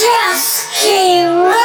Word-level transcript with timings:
Just 0.00 0.72
keep 0.80 1.59